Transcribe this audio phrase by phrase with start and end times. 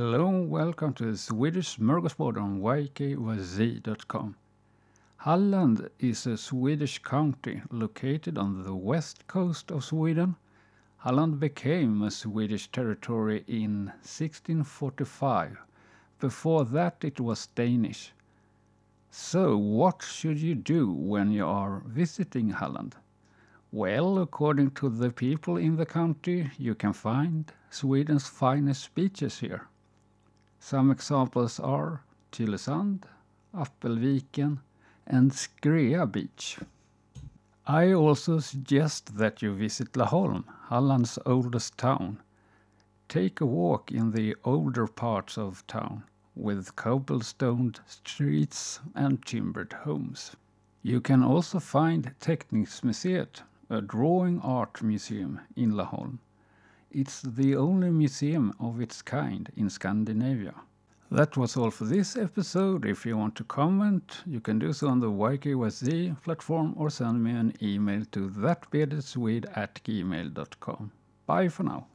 [0.00, 4.36] Hello and welcome to the Swedish Smorgasbord on ykyz.com.
[5.16, 10.36] Halland is a Swedish county located on the west coast of Sweden.
[10.98, 15.58] Halland became a Swedish territory in 1645.
[16.20, 18.12] Before that, it was Danish.
[19.10, 22.94] So, what should you do when you are visiting Halland?
[23.72, 29.66] Well, according to the people in the country, you can find Sweden's finest beaches here.
[30.70, 33.04] Some examples are Tylösand,
[33.54, 34.58] Apelviken,
[35.06, 36.58] and Skrea Beach.
[37.66, 42.20] I also suggest that you visit Laholm, Halland's oldest town.
[43.08, 46.04] Take a walk in the older parts of town
[46.36, 50.36] with cobblestoned streets and timbered homes.
[50.82, 56.18] You can also find Teckningsmuseet, a drawing art museum in Laholm.
[56.90, 60.54] It's the only museum of its kind in Scandinavia.
[61.10, 62.84] That was all for this episode.
[62.84, 67.24] If you want to comment, you can do so on the YKYZ platform or send
[67.24, 70.92] me an email to thatbeardedswede at gmail.com.
[71.26, 71.86] Bye for now.